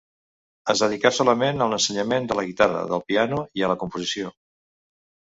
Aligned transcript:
Es 0.73 0.79
dedicà 0.83 1.09
solament 1.17 1.65
a 1.65 1.67
l'ensenyament 1.73 2.25
de 2.31 2.37
la 2.39 2.45
guitarra, 2.47 2.81
del 2.93 3.03
piano 3.11 3.43
i 3.61 3.65
a 3.65 3.69
la 3.73 3.77
composició. 3.83 4.33